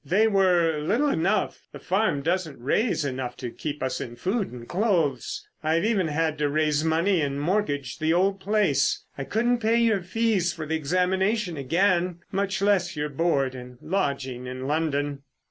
[0.03, 1.61] They were little enough.
[1.71, 5.47] The farm doesn't raise enough to keep us in food and clothes.
[5.61, 9.05] I've even had to raise money and mortgage the old place.
[9.15, 14.47] I couldn't pay your fees for the examination again, much less your board and lodging
[14.47, 15.21] in London."